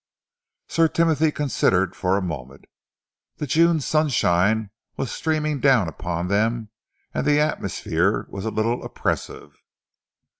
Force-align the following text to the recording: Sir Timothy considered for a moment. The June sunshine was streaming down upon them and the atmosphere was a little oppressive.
Sir 0.67 0.87
Timothy 0.87 1.31
considered 1.31 1.95
for 1.95 2.17
a 2.17 2.23
moment. 2.23 2.65
The 3.37 3.45
June 3.45 3.79
sunshine 3.79 4.71
was 4.97 5.11
streaming 5.11 5.59
down 5.59 5.87
upon 5.87 6.27
them 6.27 6.71
and 7.13 7.23
the 7.23 7.39
atmosphere 7.39 8.25
was 8.27 8.43
a 8.43 8.49
little 8.49 8.83
oppressive. 8.83 9.61